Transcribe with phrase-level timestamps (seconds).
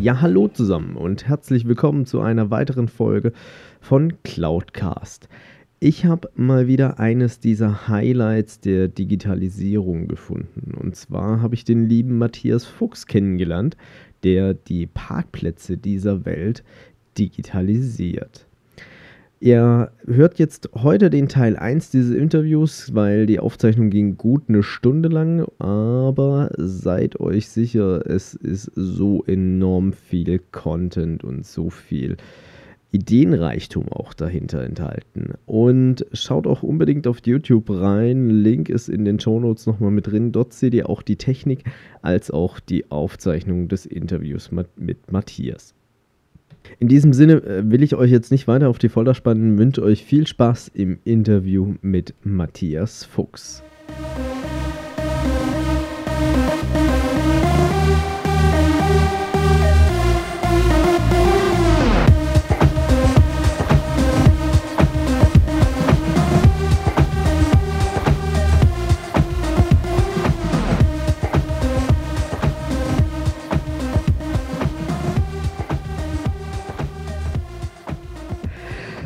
[0.00, 3.32] Ja, hallo zusammen und herzlich willkommen zu einer weiteren Folge
[3.80, 5.28] von Cloudcast.
[5.80, 10.74] Ich habe mal wieder eines dieser Highlights der Digitalisierung gefunden.
[10.74, 13.76] Und zwar habe ich den lieben Matthias Fuchs kennengelernt,
[14.22, 16.62] der die Parkplätze dieser Welt
[17.18, 18.47] digitalisiert.
[19.40, 24.64] Ihr hört jetzt heute den Teil 1 dieses Interviews, weil die Aufzeichnung ging gut eine
[24.64, 32.16] Stunde lang, aber seid euch sicher, es ist so enorm viel Content und so viel
[32.90, 35.34] Ideenreichtum auch dahinter enthalten.
[35.46, 38.30] Und schaut auch unbedingt auf YouTube rein.
[38.30, 40.32] Link ist in den Shownotes nochmal mit drin.
[40.32, 41.62] Dort seht ihr auch die Technik
[42.02, 45.74] als auch die Aufzeichnung des Interviews mit Matthias.
[46.78, 49.82] In diesem Sinne äh, will ich euch jetzt nicht weiter auf die Folter spannen, wünsche
[49.82, 53.62] euch viel Spaß im Interview mit Matthias Fuchs.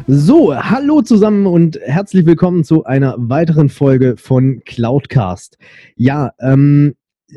[0.08, 5.58] So, hallo zusammen und herzlich willkommen zu einer weiteren Folge von Cloudcast.
[5.94, 6.94] Ja, ähm,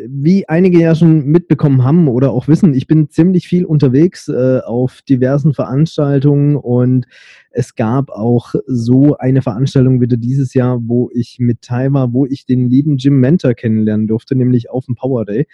[0.07, 4.61] wie einige ja schon mitbekommen haben oder auch wissen, ich bin ziemlich viel unterwegs äh,
[4.65, 7.05] auf diversen Veranstaltungen und
[7.51, 12.25] es gab auch so eine Veranstaltung wieder dieses Jahr, wo ich mit teil war, wo
[12.25, 15.47] ich den lieben Jim Mentor kennenlernen durfte, nämlich auf dem Power Day.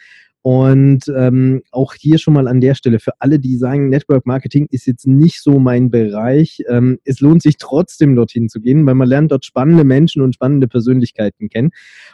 [0.43, 4.67] Und ähm, auch hier schon mal an der Stelle für alle, die sagen, Network Marketing
[4.71, 6.63] ist jetzt nicht so mein Bereich.
[6.67, 10.33] Ähm, es lohnt sich trotzdem dorthin zu gehen, weil man lernt dort spannende Menschen und
[10.33, 11.69] spannende Persönlichkeiten kennen.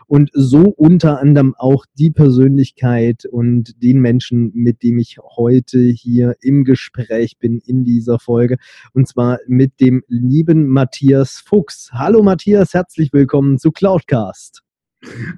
[0.08, 6.36] Und so unter anderem auch die Persönlichkeit und den Menschen, mit dem ich heute hier
[6.42, 8.58] im Gespräch bin in dieser Folge.
[8.94, 11.92] Und zwar mit dem lieben Matthias Fuchs.
[11.94, 14.64] Hallo Matthias, herzlich willkommen zu Cloudcast.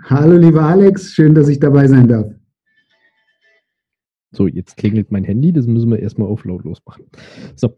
[0.05, 2.38] Hallo lieber Alex, schön, dass ich dabei sein darf.
[4.31, 7.05] So, jetzt klingelt mein Handy, das müssen wir erstmal auf lautlos machen.
[7.55, 7.75] So.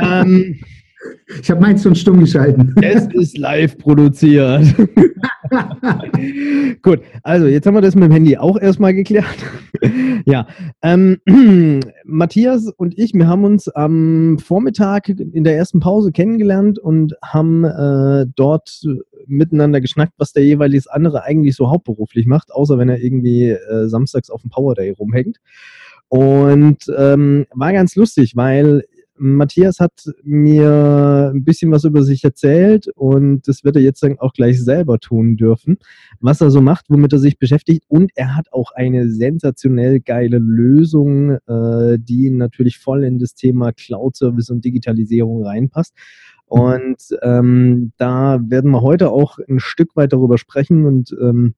[0.00, 0.58] ähm,
[1.40, 2.74] ich habe meins schon stumm geschalten.
[2.82, 4.74] Es ist live produziert.
[6.82, 9.36] Gut, also jetzt haben wir das mit dem Handy auch erstmal geklärt.
[10.26, 10.46] ja,
[10.82, 11.18] ähm,
[12.04, 17.64] Matthias und ich, wir haben uns am Vormittag in der ersten Pause kennengelernt und haben
[17.64, 18.82] äh, dort
[19.26, 23.88] miteinander geschnackt, was der jeweils andere eigentlich so hauptberuflich macht, außer wenn er irgendwie äh,
[23.88, 25.38] samstags auf dem Power Day rumhängt.
[26.08, 28.84] Und ähm, war ganz lustig, weil
[29.16, 29.92] Matthias hat
[30.24, 34.98] mir ein bisschen was über sich erzählt und das wird er jetzt auch gleich selber
[34.98, 35.78] tun dürfen,
[36.20, 37.84] was er so macht, womit er sich beschäftigt.
[37.86, 43.72] Und er hat auch eine sensationell geile Lösung, äh, die natürlich voll in das Thema
[43.72, 45.94] Cloud-Service und Digitalisierung reinpasst.
[46.46, 51.54] Und ähm, da werden wir heute auch ein Stück weit darüber sprechen und ähm,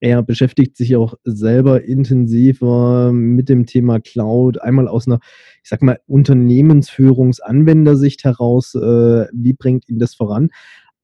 [0.00, 5.20] er beschäftigt sich auch selber intensiver mit dem Thema Cloud, einmal aus einer,
[5.62, 10.48] ich sag mal, Unternehmensführungs-Anwendersicht heraus, äh, wie bringt ihn das voran?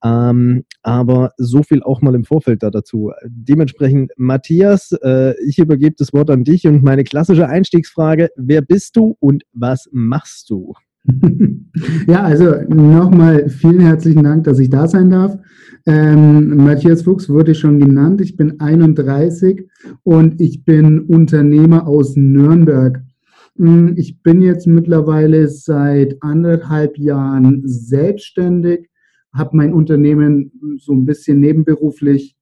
[0.05, 3.13] Ähm, aber so viel auch mal im Vorfeld da dazu.
[3.27, 8.97] Dementsprechend, Matthias, äh, ich übergebe das Wort an dich und meine klassische Einstiegsfrage, wer bist
[8.97, 10.75] du und was machst du?
[12.07, 15.37] Ja, also nochmal vielen herzlichen Dank, dass ich da sein darf.
[15.87, 18.21] Ähm, Matthias Fuchs wurde schon genannt.
[18.21, 19.69] Ich bin 31
[20.03, 23.03] und ich bin Unternehmer aus Nürnberg.
[23.57, 28.89] Hm, ich bin jetzt mittlerweile seit anderthalb Jahren selbstständig,
[29.33, 32.37] habe mein Unternehmen so ein bisschen nebenberuflich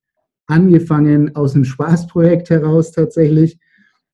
[0.46, 3.58] angefangen aus einem Spaßprojekt heraus tatsächlich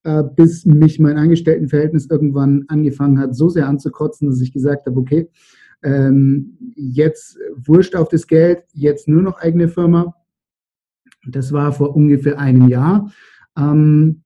[0.04, 4.98] äh, bis mich mein Angestelltenverhältnis irgendwann angefangen hat, so sehr anzukotzen, dass ich gesagt habe,
[4.98, 5.28] okay,
[5.82, 10.14] ähm, jetzt wurscht auf das Geld, jetzt nur noch eigene Firma.
[11.26, 13.12] Das war vor ungefähr einem Jahr.
[13.56, 14.22] Ähm,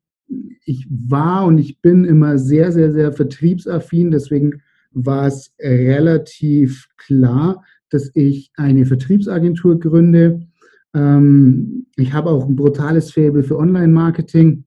[0.64, 4.10] ich war und ich bin immer sehr, sehr, sehr vertriebsaffin.
[4.10, 4.62] Deswegen
[4.92, 10.46] war es relativ klar, dass ich eine Vertriebsagentur gründe.
[10.94, 14.64] Ähm, ich habe auch ein brutales Faible für Online-Marketing.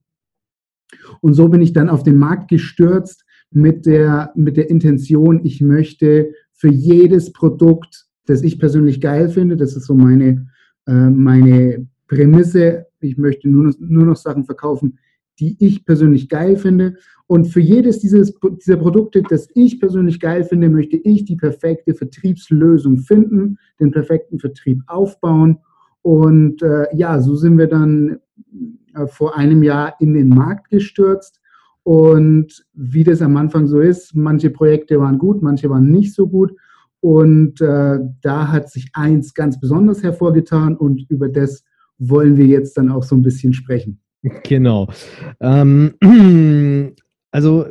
[1.20, 5.60] Und so bin ich dann auf den Markt gestürzt, mit der, mit der Intention, ich
[5.60, 10.48] möchte für jedes Produkt, das ich persönlich geil finde, das ist so meine,
[10.86, 14.98] äh, meine Prämisse, ich möchte nur noch, nur noch Sachen verkaufen,
[15.40, 16.96] die ich persönlich geil finde.
[17.26, 21.94] Und für jedes dieses, dieser Produkte, das ich persönlich geil finde, möchte ich die perfekte
[21.94, 25.58] Vertriebslösung finden, den perfekten Vertrieb aufbauen.
[26.02, 28.18] Und äh, ja, so sind wir dann
[29.06, 31.40] vor einem Jahr in den Markt gestürzt.
[31.82, 36.26] Und wie das am Anfang so ist, manche Projekte waren gut, manche waren nicht so
[36.26, 36.52] gut.
[37.00, 41.64] Und äh, da hat sich eins ganz besonders hervorgetan und über das
[41.98, 44.00] wollen wir jetzt dann auch so ein bisschen sprechen.
[44.44, 44.88] Genau.
[45.40, 45.94] Ähm,
[47.30, 47.66] also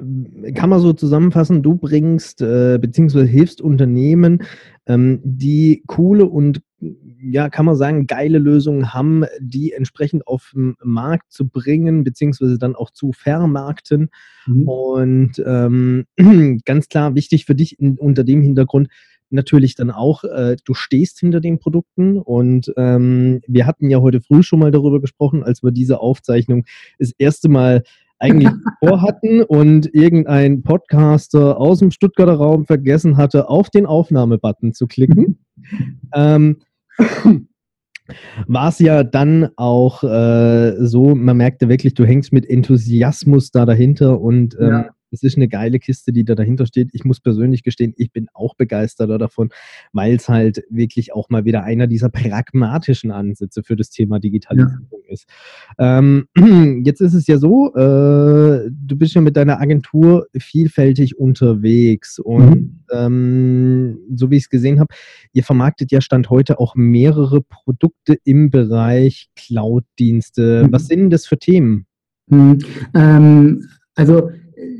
[0.56, 3.25] kann man so zusammenfassen, du bringst äh, bzw.
[3.25, 4.44] hilfst Unternehmen,
[4.85, 10.75] ähm, die coole und ja, kann man sagen, geile Lösungen haben, die entsprechend auf den
[10.83, 14.09] Markt zu bringen, beziehungsweise dann auch zu vermarkten.
[14.45, 14.68] Mhm.
[14.68, 16.06] Und ähm,
[16.65, 18.89] ganz klar wichtig für dich in, unter dem Hintergrund,
[19.29, 24.21] natürlich dann auch, äh, du stehst hinter den Produkten und ähm, wir hatten ja heute
[24.21, 26.65] früh schon mal darüber gesprochen, als wir diese Aufzeichnung
[26.97, 27.83] das erste Mal
[28.19, 28.50] eigentlich
[28.80, 35.39] vorhatten und irgendein Podcaster aus dem Stuttgarter Raum vergessen hatte, auf den Aufnahmebutton zu klicken.
[36.13, 36.57] ähm,
[38.47, 43.65] war es ja dann auch äh, so, man merkte wirklich, du hängst mit Enthusiasmus da
[43.65, 46.89] dahinter und ähm, ja es ist eine geile Kiste, die da dahinter steht.
[46.94, 49.50] Ich muss persönlich gestehen, ich bin auch begeisterter davon,
[49.94, 55.01] weil es halt wirklich auch mal wieder einer dieser pragmatischen Ansätze für das Thema Digitalisierung
[55.07, 55.13] ja.
[55.13, 55.27] ist.
[55.77, 56.27] Ähm,
[56.83, 62.56] jetzt ist es ja so, äh, du bist ja mit deiner Agentur vielfältig unterwegs und
[62.56, 62.80] mhm.
[62.92, 64.94] ähm, so wie ich es gesehen habe,
[65.33, 70.65] ihr vermarktet ja Stand heute auch mehrere Produkte im Bereich Cloud-Dienste.
[70.65, 70.71] Mhm.
[70.71, 71.86] Was sind das für Themen?
[72.30, 72.59] Mhm.
[72.94, 74.30] Ähm, also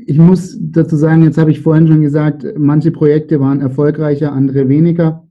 [0.06, 4.68] ich muss dazu sagen, jetzt habe ich vorhin schon gesagt, manche Projekte waren erfolgreicher, andere
[4.68, 5.28] weniger.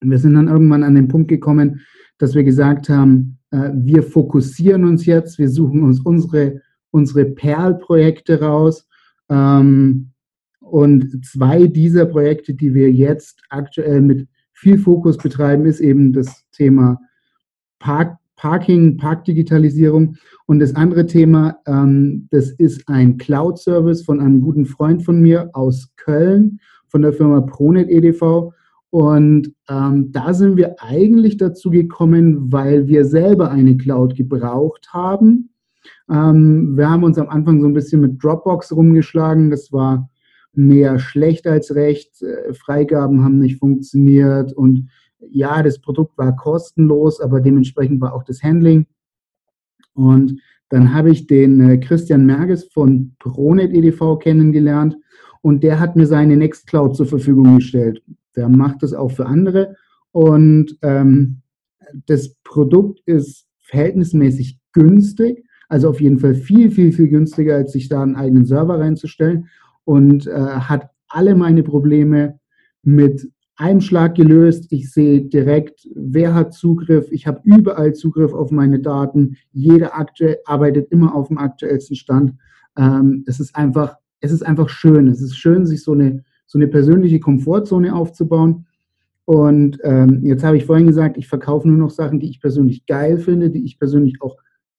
[0.00, 1.80] Wir sind dann irgendwann an den Punkt gekommen,
[2.18, 6.60] dass wir gesagt haben, äh, wir fokussieren uns jetzt, wir suchen uns unsere,
[6.90, 8.86] unsere Perl-Projekte raus.
[9.28, 10.12] Ähm,
[10.60, 16.44] und zwei dieser Projekte, die wir jetzt aktuell mit viel Fokus betreiben, ist eben das
[16.52, 17.00] Thema
[17.78, 20.16] Park, Parking, Parkdigitalisierung.
[20.46, 25.50] Und das andere Thema, ähm, das ist ein Cloud-Service von einem guten Freund von mir
[25.52, 28.52] aus Köln, von der Firma Pronet EDV.
[28.90, 35.50] Und ähm, da sind wir eigentlich dazu gekommen, weil wir selber eine Cloud gebraucht haben.
[36.08, 39.50] Ähm, wir haben uns am Anfang so ein bisschen mit Dropbox rumgeschlagen.
[39.50, 40.08] Das war
[40.54, 42.22] mehr schlecht als recht.
[42.22, 44.88] Äh, Freigaben haben nicht funktioniert und
[45.20, 48.86] ja, das Produkt war kostenlos, aber dementsprechend war auch das Handling.
[49.94, 54.96] Und dann habe ich den äh, Christian Merges von ProNet EDV kennengelernt
[55.40, 58.02] und der hat mir seine Nextcloud zur Verfügung gestellt.
[58.36, 59.76] Der macht das auch für andere
[60.12, 61.42] und ähm,
[62.06, 67.88] das Produkt ist verhältnismäßig günstig, also auf jeden Fall viel, viel, viel günstiger, als sich
[67.88, 69.48] da einen eigenen Server reinzustellen
[69.84, 72.38] und äh, hat alle meine Probleme
[72.82, 74.66] mit einem Schlag gelöst.
[74.70, 77.10] Ich sehe direkt, wer hat Zugriff.
[77.10, 79.36] Ich habe überall Zugriff auf meine Daten.
[79.52, 82.34] Jeder aktuell arbeitet immer auf dem aktuellsten Stand.
[82.76, 85.08] Ähm, es ist einfach, es ist einfach schön.
[85.08, 88.66] Es ist schön, sich so eine, so eine persönliche Komfortzone aufzubauen.
[89.24, 92.86] Und ähm, jetzt habe ich vorhin gesagt, ich verkaufe nur noch Sachen, die ich persönlich
[92.86, 94.36] geil finde, die ich persönlich auch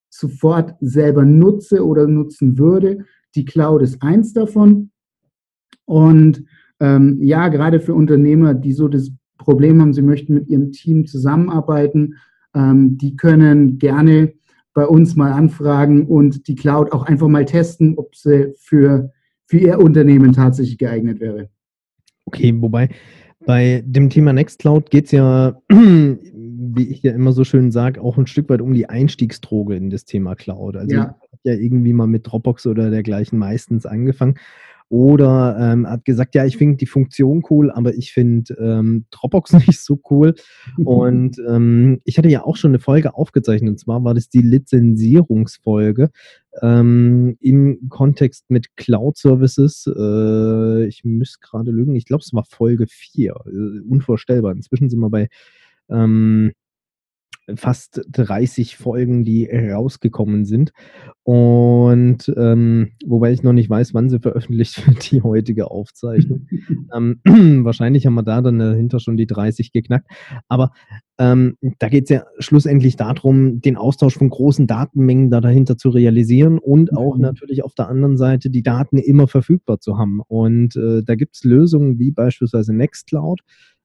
[0.09, 3.05] sofort selber nutze oder nutzen würde.
[3.36, 4.91] Die Cloud ist eins davon.
[5.86, 6.45] Und
[6.79, 11.05] ähm, ja, gerade für Unternehmer, die so das Problem haben, sie möchten mit ihrem Team
[11.05, 12.15] zusammenarbeiten,
[12.53, 14.33] ähm, die können gerne
[14.74, 19.12] bei uns mal anfragen und die Cloud auch einfach mal testen, ob sie für,
[19.45, 21.50] für ihr Unternehmen tatsächlich geeignet wäre.
[22.25, 22.89] Okay, wobei
[23.45, 28.17] bei dem Thema Nextcloud geht es ja, wie ich ja immer so schön sage, auch
[28.17, 30.75] ein Stück weit um die Einstiegsdroge in das Thema Cloud.
[30.75, 31.15] Also ja.
[31.21, 34.36] ich habe ja irgendwie mal mit Dropbox oder dergleichen meistens angefangen.
[34.89, 39.53] Oder ähm, hat gesagt, ja, ich finde die Funktion cool, aber ich finde ähm, Dropbox
[39.67, 40.34] nicht so cool.
[40.84, 44.41] Und ähm, ich hatte ja auch schon eine Folge aufgezeichnet, und zwar war das die
[44.41, 46.10] Lizenzierungsfolge
[46.62, 49.86] ähm, im Kontext mit Cloud Services.
[49.88, 53.34] Äh, ich müsste gerade lügen, ich glaube, es war Folge 4.
[53.46, 54.53] Äh, unvorstellbar.
[54.53, 55.29] Inzwischen sind wir bei
[55.89, 56.53] ähm,
[57.55, 60.71] fast 30 Folgen, die rausgekommen sind.
[61.23, 66.47] Und ähm, wobei ich noch nicht weiß, wann sie veröffentlicht wird, die heutige Aufzeichnung.
[66.95, 67.19] ähm,
[67.63, 70.09] wahrscheinlich haben wir da dann dahinter schon die 30 geknackt.
[70.47, 70.71] Aber
[71.19, 75.89] ähm, da geht es ja schlussendlich darum, den Austausch von großen Datenmengen da dahinter zu
[75.89, 77.21] realisieren und auch mhm.
[77.21, 80.21] natürlich auf der anderen Seite die Daten immer verfügbar zu haben.
[80.27, 83.41] Und äh, da gibt es Lösungen wie beispielsweise Nextcloud,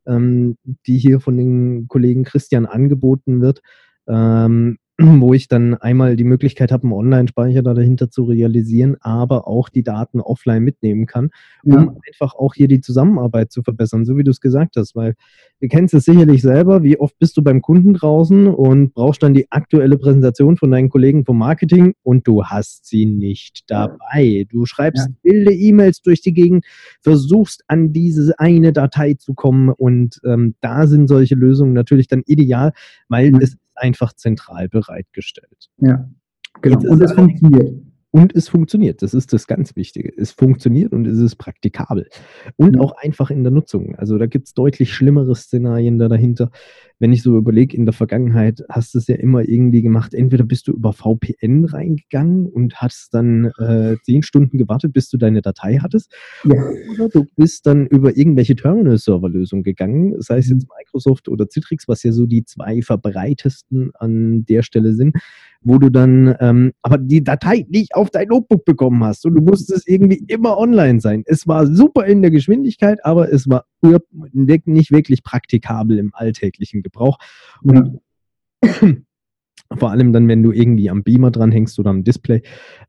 [0.06, 0.56] ähm,
[0.86, 3.62] die hier von den Kollegen Christian angeboten wird,
[4.08, 4.78] ähm,
[5.20, 9.68] wo ich dann einmal die Möglichkeit habe, einen Online-Speicher da dahinter zu realisieren, aber auch
[9.68, 11.30] die Daten offline mitnehmen kann,
[11.64, 11.96] um ja.
[12.06, 15.14] einfach auch hier die Zusammenarbeit zu verbessern, so wie du es gesagt hast, weil
[15.60, 19.34] du kennst es sicherlich selber, wie oft bist du beim Kunden draußen und brauchst dann
[19.34, 24.46] die aktuelle Präsentation von deinen Kollegen vom Marketing und du hast sie nicht dabei.
[24.48, 25.14] Du schreibst ja.
[25.32, 26.66] wilde E-Mails durch die Gegend,
[27.00, 32.22] versuchst an diese eine Datei zu kommen und ähm, da sind solche Lösungen natürlich dann
[32.26, 32.72] ideal,
[33.08, 33.40] weil mhm.
[33.40, 35.70] es einfach zentral bereitgestellt.
[35.78, 36.08] Ja,
[36.62, 36.78] genau.
[36.90, 37.83] Und es funktioniert.
[38.14, 39.02] Und es funktioniert.
[39.02, 40.12] Das ist das ganz Wichtige.
[40.16, 42.06] Es funktioniert und es ist praktikabel.
[42.54, 43.96] Und auch einfach in der Nutzung.
[43.96, 46.52] Also da gibt es deutlich schlimmere Szenarien da dahinter.
[47.00, 50.14] Wenn ich so überlege, in der Vergangenheit hast du es ja immer irgendwie gemacht.
[50.14, 55.16] Entweder bist du über VPN reingegangen und hast dann äh, zehn Stunden gewartet, bis du
[55.16, 56.14] deine Datei hattest.
[56.44, 56.54] Ja.
[56.94, 60.74] Oder du bist dann über irgendwelche Terminal-Server-Lösungen gegangen, sei es jetzt mhm.
[60.78, 65.16] Microsoft oder Citrix, was ja so die zwei verbreitesten an der Stelle sind
[65.64, 69.42] wo du dann ähm, aber die Datei nicht auf dein Notebook bekommen hast und du
[69.42, 71.22] musstest irgendwie immer online sein.
[71.26, 77.18] Es war super in der Geschwindigkeit, aber es war nicht wirklich praktikabel im alltäglichen Gebrauch.
[77.62, 78.00] Und
[79.76, 82.42] vor allem dann, wenn du irgendwie am Beamer dranhängst oder am Display,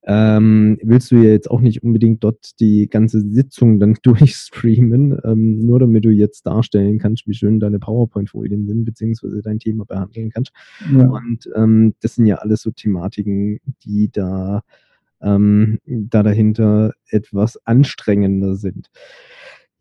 [0.04, 5.60] ähm, willst du ja jetzt auch nicht unbedingt dort die ganze Sitzung dann durchstreamen, ähm,
[5.60, 10.30] nur damit du jetzt darstellen kannst, wie schön deine PowerPoint-Folien sind, beziehungsweise dein Thema behandeln
[10.30, 10.52] kannst.
[10.94, 11.08] Ja.
[11.08, 14.62] Und ähm, das sind ja alles so Thematiken, die da,
[15.22, 18.90] ähm, da dahinter etwas anstrengender sind.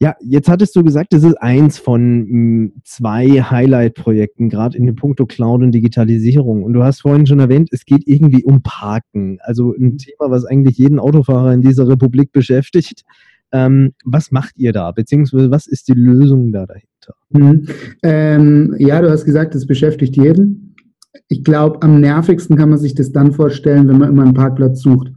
[0.05, 4.97] Ja, jetzt hattest du gesagt, das ist eins von hm, zwei Highlight-Projekten, gerade in dem
[4.97, 6.63] Punkto Cloud und Digitalisierung.
[6.63, 9.39] Und du hast vorhin schon erwähnt, es geht irgendwie um Parken.
[9.41, 9.97] Also ein mhm.
[9.97, 13.05] Thema, was eigentlich jeden Autofahrer in dieser Republik beschäftigt.
[13.51, 14.91] Ähm, was macht ihr da?
[14.91, 17.15] Beziehungsweise was ist die Lösung da dahinter?
[17.31, 17.67] Mhm.
[18.03, 20.77] Ähm, ja, du hast gesagt, es beschäftigt jeden.
[21.29, 24.83] Ich glaube, am nervigsten kann man sich das dann vorstellen, wenn man immer einen Parkplatz
[24.83, 25.13] sucht.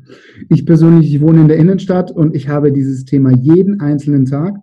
[0.47, 4.55] Ich persönlich, ich wohne in der Innenstadt und ich habe dieses Thema jeden einzelnen Tag.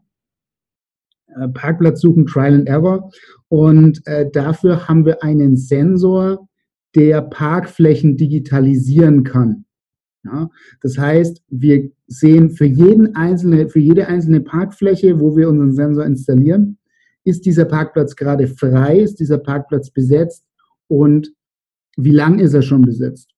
[1.37, 3.11] Äh, Parkplatz suchen, Trial and Error.
[3.49, 6.49] Und äh, dafür haben wir einen Sensor,
[6.95, 9.65] der Parkflächen digitalisieren kann.
[10.25, 10.49] Ja,
[10.81, 16.07] das heißt, wir sehen für, jeden einzelne, für jede einzelne Parkfläche, wo wir unseren Sensor
[16.07, 16.79] installieren,
[17.25, 20.47] ist dieser Parkplatz gerade frei, ist dieser Parkplatz besetzt
[20.89, 21.33] und
[21.97, 23.31] wie lang ist er schon besetzt.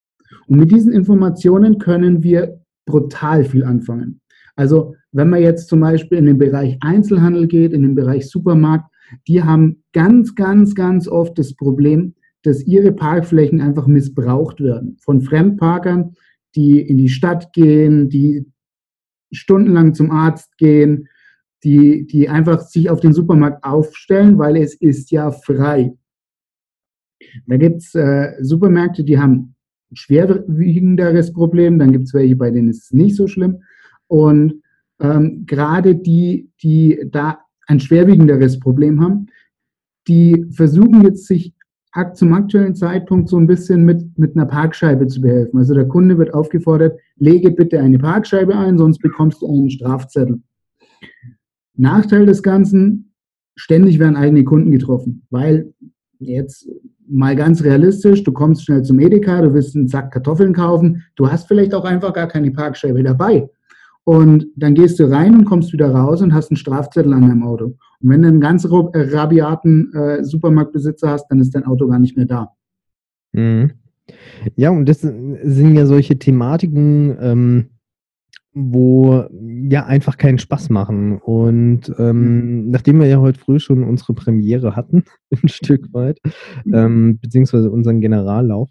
[0.46, 4.20] Und mit diesen Informationen können wir brutal viel anfangen.
[4.56, 8.90] Also wenn man jetzt zum Beispiel in den Bereich Einzelhandel geht, in den Bereich Supermarkt,
[9.28, 15.20] die haben ganz, ganz, ganz oft das Problem, dass ihre Parkflächen einfach missbraucht werden von
[15.20, 16.14] Fremdparkern,
[16.54, 18.46] die in die Stadt gehen, die
[19.32, 21.08] stundenlang zum Arzt gehen,
[21.64, 25.92] die, die einfach sich auf den Supermarkt aufstellen, weil es ist ja frei.
[27.46, 29.54] Da gibt es äh, Supermärkte, die haben
[29.90, 33.62] ein schwerwiegenderes Problem, dann gibt es welche, bei denen ist es nicht so schlimm.
[34.08, 34.62] Und
[35.00, 39.26] ähm, gerade die, die da ein schwerwiegenderes Problem haben,
[40.08, 41.52] die versuchen jetzt sich
[42.14, 45.58] zum aktuellen Zeitpunkt so ein bisschen mit, mit einer Parkscheibe zu behelfen.
[45.58, 50.42] Also der Kunde wird aufgefordert, lege bitte eine Parkscheibe ein, sonst bekommst du einen Strafzettel.
[51.74, 53.14] Nachteil des Ganzen,
[53.54, 55.72] ständig werden eigene Kunden getroffen, weil
[56.18, 56.68] jetzt
[57.08, 61.30] mal ganz realistisch, du kommst schnell zum Edeka, du willst einen Sack Kartoffeln kaufen, du
[61.30, 63.48] hast vielleicht auch einfach gar keine Parkscheibe dabei.
[64.08, 67.42] Und dann gehst du rein und kommst wieder raus und hast einen Strafzettel an deinem
[67.42, 67.64] Auto.
[67.64, 71.98] Und wenn du einen ganz äh, rabiaten äh, Supermarktbesitzer hast, dann ist dein Auto gar
[71.98, 72.52] nicht mehr da.
[73.32, 73.72] Mhm.
[74.54, 77.66] Ja, und das sind ja solche Thematiken, ähm,
[78.54, 79.24] wo
[79.68, 81.18] ja einfach keinen Spaß machen.
[81.18, 85.02] Und ähm, nachdem wir ja heute früh schon unsere Premiere hatten,
[85.42, 86.18] ein Stück weit,
[86.64, 86.74] mhm.
[86.74, 88.70] ähm, beziehungsweise unseren Generallauf,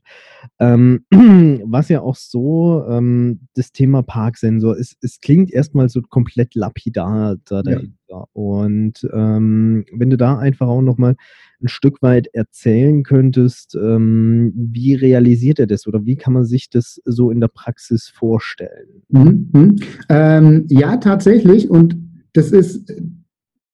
[0.60, 1.06] ähm,
[1.66, 7.36] was ja auch so ähm, das Thema Parksensor ist, es klingt erstmal so komplett lapidar
[7.46, 7.94] da dahinter.
[8.10, 8.26] Ja.
[8.34, 11.16] Und ähm, wenn du da einfach auch nochmal
[11.62, 16.70] ein Stück weit erzählen könntest, ähm, wie realisiert er das oder wie kann man sich
[16.70, 19.04] das so in der Praxis vorstellen?
[19.10, 19.50] Mhm.
[19.52, 19.76] mhm.
[20.10, 21.70] Ähm, ja, tatsächlich.
[21.70, 21.98] Und
[22.34, 22.94] das ist,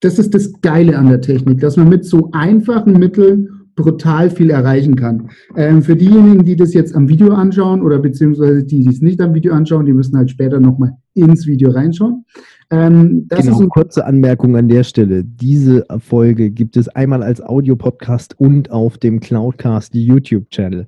[0.02, 4.50] das ist das Geile an der Technik, dass man mit so einfachen Mitteln brutal viel
[4.50, 5.30] erreichen kann.
[5.56, 9.22] Ähm, für diejenigen, die das jetzt am Video anschauen oder beziehungsweise die, die es nicht
[9.22, 12.26] am Video anschauen, die müssen halt später nochmal ins Video reinschauen.
[12.72, 15.26] Ähm, genau, ein kurze Anmerkung an der Stelle.
[15.26, 20.86] Diese Folge gibt es einmal als Audio-Podcast und auf dem Cloudcast YouTube-Channel.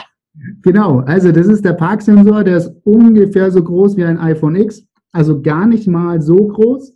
[0.62, 4.86] Genau, also das ist der Parksensor, der ist ungefähr so groß wie ein iPhone X
[5.16, 6.94] also gar nicht mal so groß.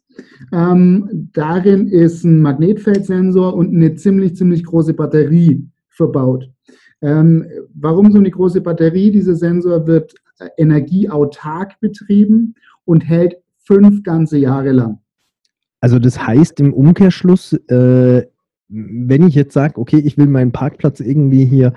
[0.53, 6.51] Ähm, darin ist ein Magnetfeldsensor und eine ziemlich, ziemlich große Batterie verbaut.
[7.01, 9.11] Ähm, warum so eine große Batterie?
[9.11, 12.55] Dieser Sensor wird äh, energieautark betrieben
[12.85, 14.99] und hält fünf ganze Jahre lang.
[15.81, 18.27] Also das heißt im Umkehrschluss, äh,
[18.69, 21.73] wenn ich jetzt sage, okay, ich will meinen Parkplatz irgendwie hier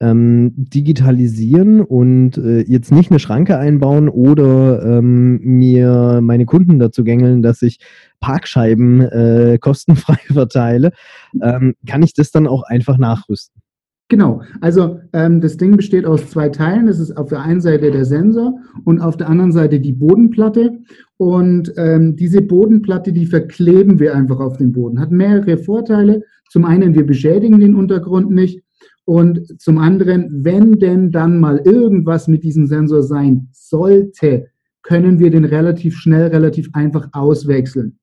[0.00, 7.02] ähm, digitalisieren und äh, jetzt nicht eine Schranke einbauen oder ähm, mir meine Kunden dazu
[7.02, 7.78] gängeln, dass ich
[8.20, 10.92] Parkscheiben äh, kostenfrei verteile,
[11.40, 13.62] ähm, kann ich das dann auch einfach nachrüsten.
[14.08, 16.86] Genau, also ähm, das Ding besteht aus zwei Teilen.
[16.86, 20.78] Das ist auf der einen Seite der Sensor und auf der anderen Seite die Bodenplatte.
[21.16, 25.00] Und ähm, diese Bodenplatte, die verkleben wir einfach auf den Boden.
[25.00, 26.22] Hat mehrere Vorteile.
[26.50, 28.62] Zum einen, wir beschädigen den Untergrund nicht.
[29.06, 34.48] Und zum anderen, wenn denn dann mal irgendwas mit diesem Sensor sein sollte,
[34.82, 38.00] können wir den relativ schnell, relativ einfach auswechseln.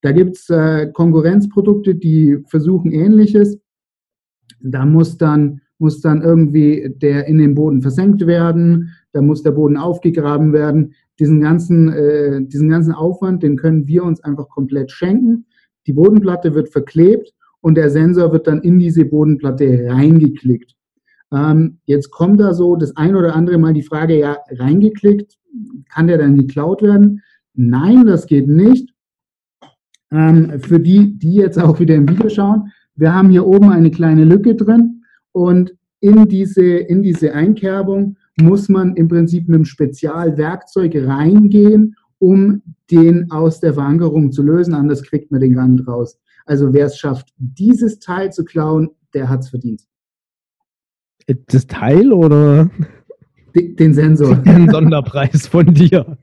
[0.00, 3.58] Da gibt es äh, Konkurrenzprodukte, die versuchen ähnliches.
[4.60, 9.52] Da muss dann, muss dann irgendwie der in den Boden versenkt werden, da muss der
[9.52, 10.92] Boden aufgegraben werden.
[11.18, 15.46] Diesen ganzen, äh, diesen ganzen Aufwand, den können wir uns einfach komplett schenken.
[15.88, 17.32] Die Bodenplatte wird verklebt
[17.64, 20.74] und der Sensor wird dann in diese Bodenplatte reingeklickt.
[21.32, 25.38] Ähm, jetzt kommt da so das ein oder andere Mal die Frage, ja, reingeklickt,
[25.90, 27.22] kann der dann geklaut werden?
[27.54, 28.90] Nein, das geht nicht.
[30.12, 33.90] Ähm, für die, die jetzt auch wieder im Video schauen, wir haben hier oben eine
[33.90, 35.02] kleine Lücke drin
[35.32, 42.60] und in diese, in diese Einkerbung muss man im Prinzip mit einem Spezialwerkzeug reingehen, um
[42.90, 46.18] den aus der Verankerung zu lösen, anders kriegt man den gar nicht raus.
[46.44, 49.82] Also wer es schafft, dieses Teil zu klauen, der hat es verdient.
[51.46, 52.70] Das Teil oder?
[53.54, 54.36] Den, den Sensor.
[54.44, 56.18] Den Sonderpreis von dir.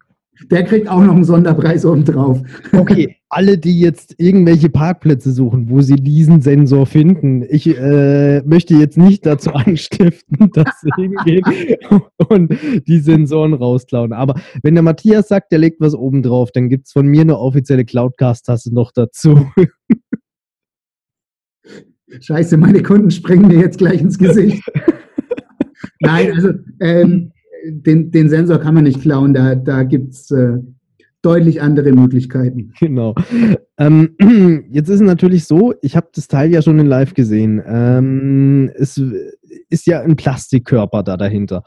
[0.50, 2.42] Der kriegt auch noch einen Sonderpreis obendrauf.
[2.74, 8.76] Okay, alle, die jetzt irgendwelche Parkplätze suchen, wo sie diesen Sensor finden, ich äh, möchte
[8.76, 11.44] jetzt nicht dazu anstiften, dass sie hingehen
[12.30, 12.54] und
[12.88, 14.12] die Sensoren rausklauen.
[14.12, 17.40] Aber wenn der Matthias sagt, der legt was obendrauf, dann gibt es von mir eine
[17.40, 19.50] offizielle Cloudcast-Tasse noch dazu.
[22.20, 24.62] Scheiße, meine Kunden springen mir jetzt gleich ins Gesicht.
[26.02, 26.50] Nein, also
[26.82, 27.32] ähm,
[27.66, 30.58] den, den Sensor kann man nicht klauen, da, da gibt es äh,
[31.22, 32.74] deutlich andere Möglichkeiten.
[32.80, 33.16] Genau.
[33.78, 34.16] Ähm,
[34.72, 37.62] jetzt ist es natürlich so, ich habe das Teil ja schon in Live gesehen.
[37.66, 39.02] Ähm, es
[39.70, 41.64] ist ja ein Plastikkörper da dahinter.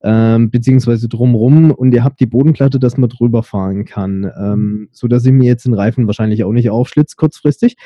[0.00, 5.08] Ähm, beziehungsweise drumrum und ihr habt die Bodenplatte, dass man drüber fahren kann, ähm, so
[5.08, 7.76] dass mir jetzt den Reifen wahrscheinlich auch nicht aufschlitzt kurzfristig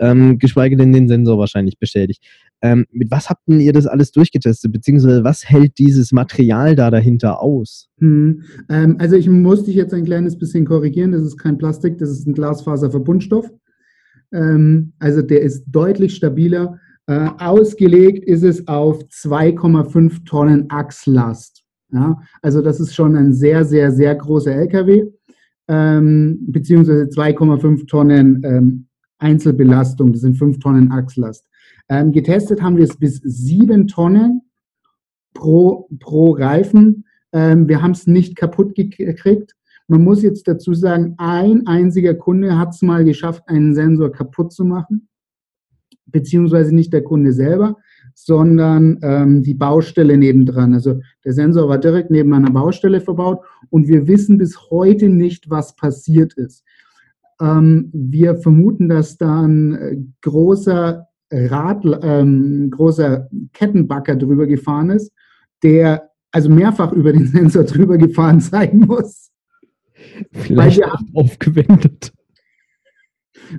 [0.00, 2.24] ähm, geschweige denn den Sensor wahrscheinlich bestätigt.
[2.62, 7.40] Ähm, mit was habt ihr das alles durchgetestet, beziehungsweise was hält dieses Material da dahinter
[7.40, 7.88] aus?
[7.98, 11.98] Hm, ähm, also ich muss dich jetzt ein kleines bisschen korrigieren, das ist kein Plastik,
[11.98, 13.50] das ist ein Glasfaserverbundstoff.
[14.32, 16.78] Ähm, also der ist deutlich stabiler.
[17.06, 21.64] Äh, ausgelegt ist es auf 2,5 Tonnen Achslast.
[21.92, 22.20] Ja?
[22.42, 25.06] Also das ist schon ein sehr, sehr, sehr großer LKW,
[25.68, 28.86] ähm, beziehungsweise 2,5 Tonnen ähm,
[29.18, 31.46] Einzelbelastung, das sind fünf Tonnen Achslast.
[31.90, 34.42] Ähm, getestet haben wir es bis sieben Tonnen
[35.34, 37.04] pro, pro Reifen.
[37.32, 39.56] Ähm, wir haben es nicht kaputt gekriegt.
[39.88, 44.52] Man muss jetzt dazu sagen, ein einziger Kunde hat es mal geschafft, einen Sensor kaputt
[44.52, 45.08] zu machen,
[46.06, 47.76] beziehungsweise nicht der Kunde selber,
[48.14, 50.74] sondern ähm, die Baustelle nebendran.
[50.74, 55.50] Also der Sensor war direkt neben einer Baustelle verbaut und wir wissen bis heute nicht,
[55.50, 56.62] was passiert ist.
[57.40, 65.12] Ähm, wir vermuten, dass da ein äh, großer Rad, ähm, großer Kettenbacker drüber gefahren ist,
[65.62, 69.30] der also mehrfach über den Sensor drüber gefahren sein muss.
[70.32, 72.12] Vielleicht wir, aufgewendet.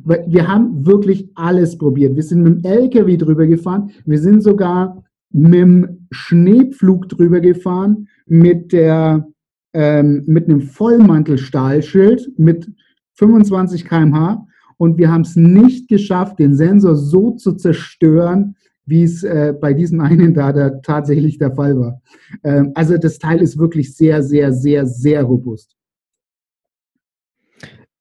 [0.03, 2.15] Weil wir haben wirklich alles probiert.
[2.15, 3.91] Wir sind mit dem LKW drüber gefahren.
[4.05, 9.27] Wir sind sogar mit dem Schneepflug drüber gefahren, mit, der,
[9.73, 12.69] ähm, mit einem Vollmantelstahlschild, mit
[13.13, 14.45] 25 km/h
[14.81, 18.55] und wir haben es nicht geschafft, den Sensor so zu zerstören,
[18.87, 22.01] wie es äh, bei diesem einen da, da tatsächlich der Fall war.
[22.43, 25.77] Ähm, also das Teil ist wirklich sehr, sehr, sehr, sehr robust.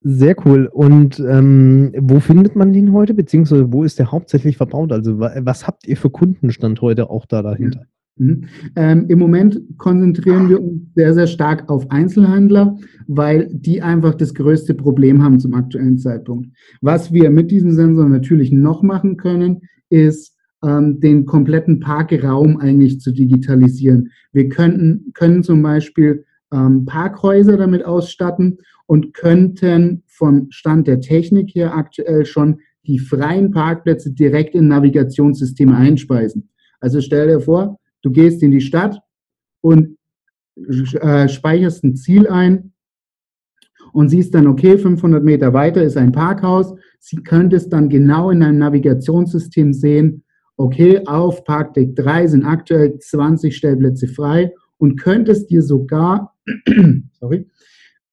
[0.01, 0.71] Sehr cool.
[0.73, 4.91] Und ähm, wo findet man den heute, beziehungsweise wo ist der hauptsächlich verbaut?
[4.91, 7.85] Also was habt ihr für Kundenstand heute auch da dahinter?
[8.21, 8.45] Mhm.
[8.77, 12.77] Ähm, Im Moment konzentrieren wir uns sehr, sehr stark auf Einzelhändler,
[13.09, 16.51] weil die einfach das größte Problem haben zum aktuellen Zeitpunkt.
[16.83, 23.01] Was wir mit diesem Sensor natürlich noch machen können, ist ähm, den kompletten Parkraum eigentlich
[23.01, 24.11] zu digitalisieren.
[24.33, 31.55] Wir könnten, können zum Beispiel ähm, Parkhäuser damit ausstatten und könnten vom Stand der Technik
[31.55, 36.51] her aktuell schon die freien Parkplätze direkt in Navigationssysteme einspeisen.
[36.81, 39.01] Also stell dir vor, du gehst in die Stadt
[39.61, 39.97] und
[40.57, 42.73] äh, speicherst ein Ziel ein
[43.93, 46.75] und siehst dann, okay, 500 Meter weiter ist ein Parkhaus.
[46.99, 50.25] Sie könntest dann genau in einem Navigationssystem sehen,
[50.57, 56.35] okay, auf Parkdeck 3 sind aktuell 20 Stellplätze frei und könntest dir sogar
[57.13, 57.49] sorry,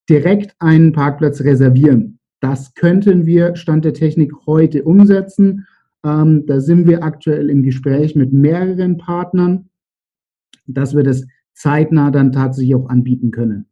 [0.09, 2.19] direkt einen Parkplatz reservieren.
[2.39, 5.65] Das könnten wir Stand der Technik heute umsetzen.
[6.05, 9.69] Ähm, da sind wir aktuell im Gespräch mit mehreren Partnern,
[10.67, 13.65] dass wir das zeitnah dann tatsächlich auch anbieten können.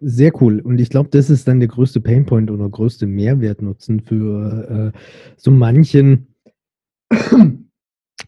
[0.00, 0.60] Sehr cool.
[0.60, 4.98] Und ich glaube, das ist dann der größte Painpoint oder größte Mehrwertnutzen für äh,
[5.36, 6.34] so manchen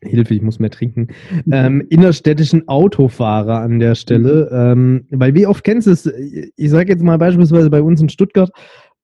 [0.03, 1.09] Hilfe, ich muss mehr trinken,
[1.45, 1.53] mhm.
[1.53, 4.49] ähm, innerstädtischen Autofahrer an der Stelle.
[4.51, 5.07] Mhm.
[5.11, 8.09] Ähm, weil wie oft kennst du es, ich sage jetzt mal beispielsweise bei uns in
[8.09, 8.51] Stuttgart,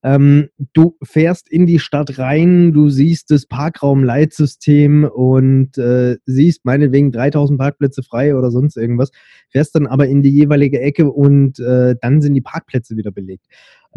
[0.03, 7.11] ähm, du fährst in die Stadt rein, du siehst das Parkraumleitsystem und äh, siehst meinetwegen
[7.11, 9.11] 3000 Parkplätze frei oder sonst irgendwas,
[9.51, 13.47] fährst dann aber in die jeweilige Ecke und äh, dann sind die Parkplätze wieder belegt.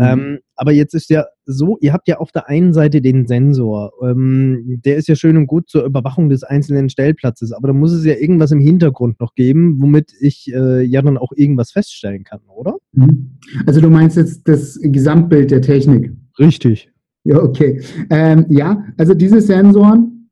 [0.01, 0.07] Mhm.
[0.07, 3.91] Ähm, aber jetzt ist ja so, ihr habt ja auf der einen Seite den Sensor,
[4.03, 7.91] ähm, der ist ja schön und gut zur Überwachung des einzelnen Stellplatzes, aber da muss
[7.91, 12.23] es ja irgendwas im Hintergrund noch geben, womit ich äh, ja dann auch irgendwas feststellen
[12.23, 12.77] kann, oder?
[12.93, 13.37] Mhm.
[13.67, 16.11] Also du meinst jetzt das Gesamtbild der Technik?
[16.39, 16.89] Richtig.
[17.23, 17.81] Ja, okay.
[18.09, 20.29] Ähm, ja, also diese Sensoren,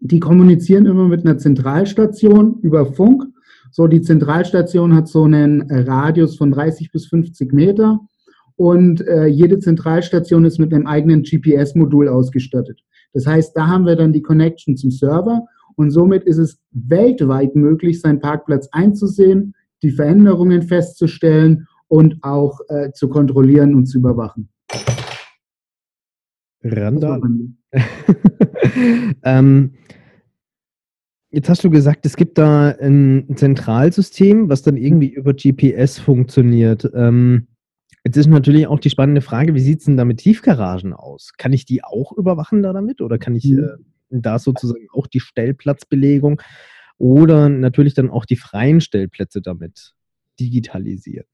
[0.00, 3.24] die kommunizieren immer mit einer Zentralstation über Funk.
[3.70, 8.00] So, die Zentralstation hat so einen Radius von 30 bis 50 Meter
[8.60, 12.84] und äh, jede Zentralstation ist mit einem eigenen GPS-Modul ausgestattet.
[13.14, 15.46] Das heißt, da haben wir dann die Connection zum Server
[15.76, 22.92] und somit ist es weltweit möglich, seinen Parkplatz einzusehen, die Veränderungen festzustellen und auch äh,
[22.92, 24.50] zu kontrollieren und zu überwachen.
[26.62, 27.22] Randall.
[29.24, 29.70] ähm,
[31.30, 36.90] jetzt hast du gesagt, es gibt da ein Zentralsystem, was dann irgendwie über GPS funktioniert.
[36.94, 37.46] Ähm,
[38.10, 41.30] Jetzt ist natürlich auch die spannende Frage, wie sieht es denn da mit Tiefgaragen aus?
[41.38, 43.60] Kann ich die auch überwachen da damit oder kann ich mhm.
[43.60, 43.68] äh,
[44.10, 46.42] da sozusagen auch die Stellplatzbelegung
[46.98, 49.94] oder natürlich dann auch die freien Stellplätze damit
[50.40, 51.26] digitalisieren?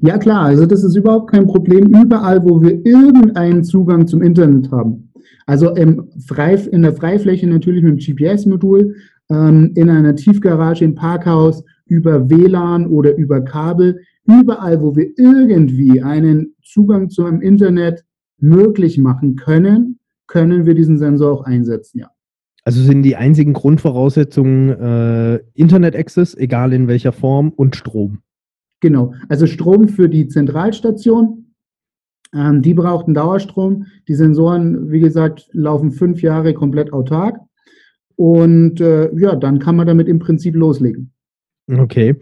[0.00, 4.70] Ja klar, also das ist überhaupt kein Problem überall, wo wir irgendeinen Zugang zum Internet
[4.70, 5.12] haben.
[5.44, 8.96] Also im Frei, in der Freifläche natürlich mit dem GPS-Modul,
[9.28, 16.02] ähm, in einer Tiefgarage im Parkhaus über WLAN oder über Kabel überall, wo wir irgendwie
[16.02, 18.04] einen Zugang zu einem Internet
[18.38, 22.10] möglich machen können, können wir diesen Sensor auch einsetzen, ja.
[22.64, 28.18] Also sind die einzigen Grundvoraussetzungen äh, Internet-Access, egal in welcher Form, und Strom.
[28.80, 31.46] Genau, also Strom für die Zentralstation,
[32.34, 33.86] ähm, die braucht einen Dauerstrom.
[34.08, 37.40] Die Sensoren, wie gesagt, laufen fünf Jahre komplett autark.
[38.16, 41.12] Und äh, ja, dann kann man damit im Prinzip loslegen.
[41.68, 42.16] Okay.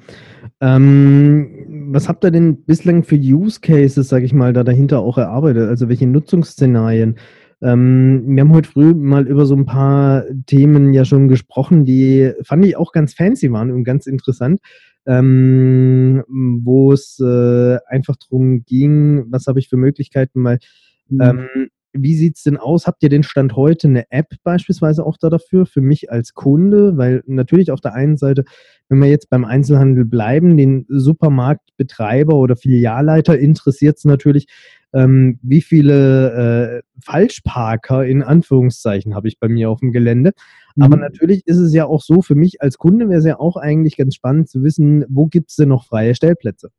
[0.60, 5.18] Ähm, was habt ihr denn bislang für Use Cases, sage ich mal, da dahinter auch
[5.18, 5.68] erarbeitet?
[5.68, 7.16] Also welche Nutzungsszenarien?
[7.60, 12.32] Ähm, wir haben heute früh mal über so ein paar Themen ja schon gesprochen, die
[12.42, 14.60] fand ich auch ganz fancy waren und ganz interessant,
[15.06, 20.58] ähm, wo es äh, einfach darum ging, was habe ich für Möglichkeiten mal
[21.08, 21.70] mhm.
[21.94, 22.86] Wie sieht es denn aus?
[22.86, 26.96] Habt ihr den Stand heute eine App beispielsweise auch da dafür, für mich als Kunde?
[26.96, 28.44] Weil natürlich auf der einen Seite,
[28.88, 34.46] wenn wir jetzt beim Einzelhandel bleiben, den Supermarktbetreiber oder Filialleiter interessiert es natürlich,
[34.92, 40.32] ähm, wie viele äh, Falschparker in Anführungszeichen habe ich bei mir auf dem Gelände.
[40.78, 41.02] Aber mhm.
[41.02, 43.96] natürlich ist es ja auch so, für mich als Kunde wäre es ja auch eigentlich
[43.96, 46.70] ganz spannend zu wissen, wo gibt es denn noch freie Stellplätze?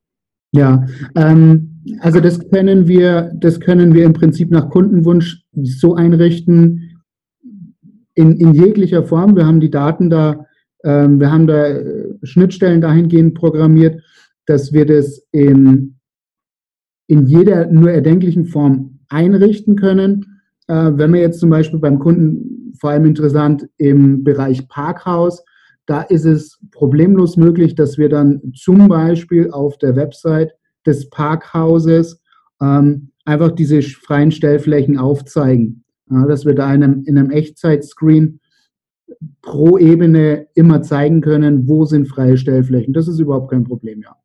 [0.56, 7.02] Ja, ähm, also das können wir, das können wir im Prinzip nach Kundenwunsch so einrichten,
[8.14, 9.36] in, in jeglicher Form.
[9.36, 10.46] Wir haben die Daten da,
[10.86, 14.02] ähm, wir haben da äh, Schnittstellen dahingehend programmiert,
[14.46, 15.98] dass wir das in,
[17.08, 20.26] in jeder nur erdenklichen Form einrichten können.
[20.68, 25.44] Äh, wenn wir jetzt zum Beispiel beim Kunden vor allem interessant im Bereich Parkhaus.
[25.86, 32.22] Da ist es problemlos möglich, dass wir dann zum Beispiel auf der Website des Parkhauses
[32.62, 35.84] ähm, einfach diese freien Stellflächen aufzeigen.
[36.10, 38.40] Ja, dass wir da in einem, in einem Echtzeit-Screen
[39.42, 42.94] pro Ebene immer zeigen können, wo sind freie Stellflächen.
[42.94, 44.16] Das ist überhaupt kein Problem, ja.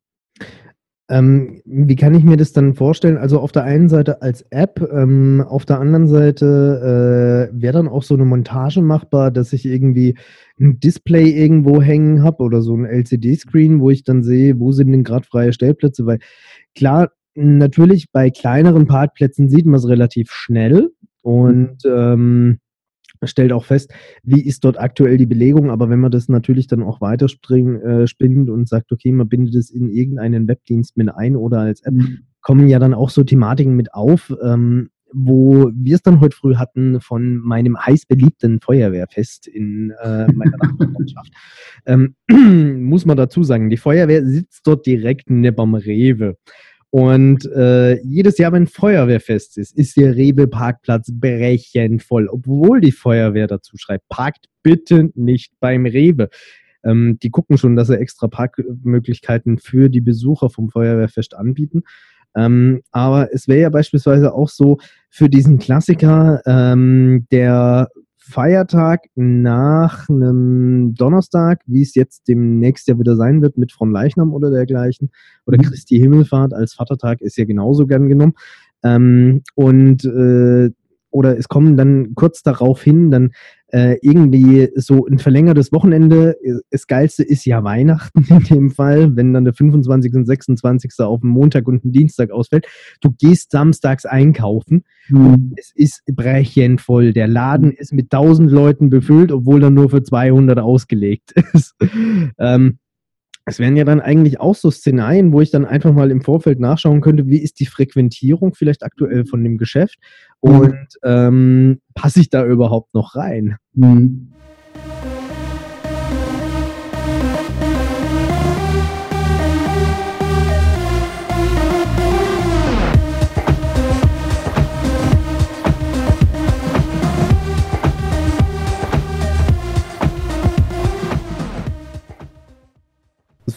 [1.11, 3.17] Ähm, wie kann ich mir das dann vorstellen?
[3.17, 7.89] Also auf der einen Seite als App, ähm, auf der anderen Seite äh, wäre dann
[7.89, 10.15] auch so eine Montage machbar, dass ich irgendwie
[10.57, 14.89] ein Display irgendwo hängen habe oder so ein LCD-Screen, wo ich dann sehe, wo sind
[14.93, 16.19] denn gerade freie Stellplätze, weil
[16.75, 20.91] klar, natürlich bei kleineren Parkplätzen sieht man es relativ schnell
[21.23, 22.59] und ähm,
[23.27, 26.83] stellt auch fest, wie ist dort aktuell die Belegung, aber wenn man das natürlich dann
[26.83, 31.35] auch weiter äh, spinnt und sagt, okay, man bindet es in irgendeinen Webdienst mit ein
[31.35, 32.19] oder als App, mhm.
[32.41, 36.55] kommen ja dann auch so Thematiken mit auf, ähm, wo wir es dann heute früh
[36.55, 41.31] hatten von meinem heiß beliebten Feuerwehrfest in äh, meiner Nachbarschaft.
[41.85, 42.15] ähm,
[42.87, 46.37] muss man dazu sagen, die Feuerwehr sitzt dort direkt neben Rewe.
[46.91, 53.47] Und äh, jedes Jahr, wenn Feuerwehrfest ist, ist der Rewe-Parkplatz brechend voll, obwohl die Feuerwehr
[53.47, 56.29] dazu schreibt, parkt bitte nicht beim Rewe.
[56.83, 61.83] Ähm, die gucken schon, dass sie extra Parkmöglichkeiten für die Besucher vom Feuerwehrfest anbieten.
[62.35, 64.77] Ähm, aber es wäre ja beispielsweise auch so
[65.09, 67.89] für diesen Klassiker, ähm, der
[68.31, 74.33] Feiertag nach einem Donnerstag, wie es jetzt demnächst ja wieder sein wird mit von Leichnam
[74.33, 75.11] oder dergleichen,
[75.45, 75.63] oder mhm.
[75.63, 78.33] Christi Himmelfahrt als Vatertag ist ja genauso gern genommen.
[78.83, 80.71] Ähm, und äh,
[81.11, 83.31] oder es kommen dann kurz darauf hin dann
[83.71, 86.37] äh, irgendwie so ein verlängertes Wochenende.
[86.69, 90.13] Das Geilste ist ja Weihnachten in dem Fall, wenn dann der 25.
[90.13, 90.93] und 26.
[90.99, 92.67] auf einen Montag und einen Dienstag ausfällt.
[93.01, 94.83] Du gehst samstags einkaufen.
[95.09, 95.53] Mhm.
[95.55, 97.13] Es ist brechend voll.
[97.13, 101.75] Der Laden ist mit 1000 Leuten befüllt, obwohl er nur für 200 ausgelegt ist.
[102.37, 102.77] ähm,
[103.51, 106.61] es wären ja dann eigentlich auch so Szenarien, wo ich dann einfach mal im Vorfeld
[106.61, 109.99] nachschauen könnte, wie ist die Frequentierung vielleicht aktuell von dem Geschäft
[110.41, 110.59] mhm.
[110.59, 113.57] und ähm, passe ich da überhaupt noch rein?
[113.73, 114.31] Mhm.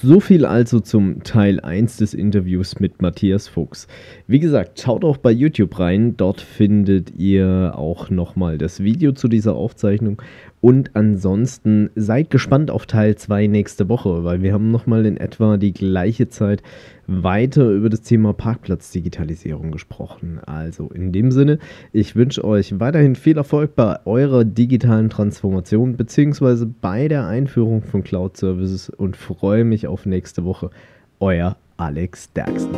[0.07, 3.89] So viel also zum Teil 1 des Interviews mit Matthias Fuchs.
[4.27, 9.29] Wie gesagt, schaut auch bei YouTube rein, dort findet ihr auch nochmal das Video zu
[9.29, 10.21] dieser Aufzeichnung
[10.65, 15.59] und ansonsten seid gespannt auf Teil 2 nächste Woche, weil wir haben nochmal in etwa
[15.59, 16.63] die gleiche Zeit
[17.07, 20.41] weiter über das Thema Parkplatzdigitalisierung gesprochen.
[20.47, 21.59] Also in dem Sinne,
[21.93, 26.67] ich wünsche euch weiterhin viel Erfolg bei eurer digitalen Transformation bzw.
[26.81, 30.71] bei der Einführung von Cloud Services und freue mich auf nächste Woche.
[31.21, 32.75] Euer Alex Derksen.